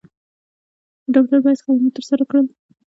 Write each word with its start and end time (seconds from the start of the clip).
د 0.03 0.03
ډاکټر 1.13 1.39
پۀ 1.43 1.49
حېث 1.53 1.59
خدمات 1.65 1.91
تر 1.95 2.03
سره 2.09 2.23
کړل۔ 2.29 2.45